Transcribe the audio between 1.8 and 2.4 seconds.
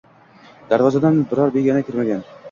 kirmagan